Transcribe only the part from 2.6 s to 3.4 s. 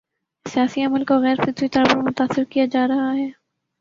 جا رہا ہے۔